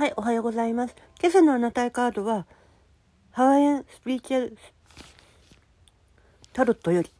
[0.00, 0.96] はいおはようございます。
[1.20, 2.46] 今朝のあなたへカードは、
[3.32, 4.56] ハワイアンスピリチュアル
[6.54, 7.10] タロットより、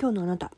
[0.00, 0.52] 今日のあなた、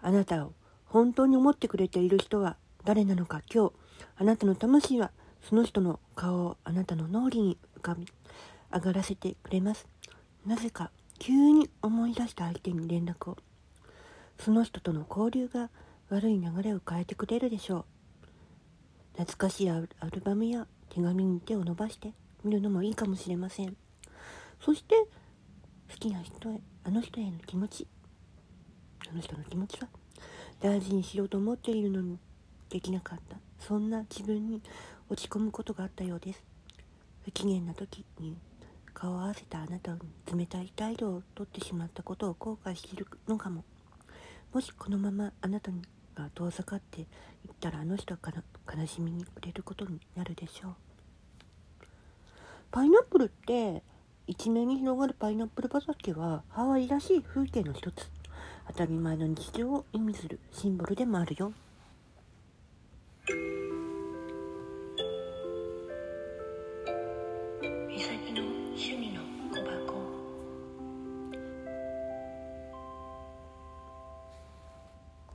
[0.00, 0.52] あなたを
[0.86, 3.72] 本当に思ってくれている人は誰なのか今日、
[4.16, 5.10] あなたの魂は
[5.42, 8.06] その人の顔をあなたの脳裏に浮かび
[8.72, 9.88] 上がらせてくれます。
[10.46, 13.36] なぜか急に思い出した相手に連絡を。
[14.38, 15.70] その人との交流が
[16.08, 17.84] 悪い流れを変えてくれるでしょう。
[19.16, 19.88] 懐かしいアル
[20.24, 23.76] バムや手紙に手を伸ばしてみるのもいいかもしれません。
[24.60, 24.96] そして
[25.90, 27.86] 好きな人へあの人への気持ち。
[29.08, 29.88] あの人の気持ちは
[30.60, 32.18] 大事にしようと思っているのに
[32.70, 33.36] できなかった。
[33.60, 34.60] そんな自分に
[35.08, 36.42] 落ち込むことがあったようです。
[37.24, 38.36] 不機嫌な時に
[38.92, 40.00] 顔を合わせたあなたに
[40.36, 43.64] 冷たい態度をとってしまったことを後悔しているのかも。
[44.52, 45.82] もしこのままあなたに
[46.14, 47.06] が遠ざかっていっ
[47.60, 48.20] たらあの人は
[48.74, 50.74] 悲しみに触れることになるでしょう。
[52.70, 53.82] パイナップルって
[54.26, 58.10] 一面に広がるパイナップル畑はハワイらしい風景の一つ。
[58.68, 61.52] 当たり前の日常を意味するシンボルでもあるよ。